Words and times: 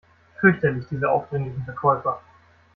Fürchterlich, 0.39 0.87
diese 0.89 1.07
aufdringlichen 1.11 1.63
Verkäufer! 1.63 2.21